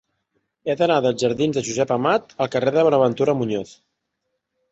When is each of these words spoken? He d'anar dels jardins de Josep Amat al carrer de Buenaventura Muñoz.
He 0.71 0.75
d'anar 0.79 0.95
dels 1.05 1.19
jardins 1.25 1.59
de 1.59 1.63
Josep 1.67 1.93
Amat 1.97 2.33
al 2.45 2.51
carrer 2.55 2.73
de 2.77 2.87
Buenaventura 2.87 3.37
Muñoz. 3.43 3.75